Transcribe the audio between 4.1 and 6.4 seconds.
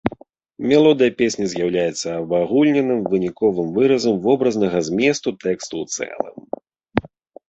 вобразнага зместу тэксту ў цэлым.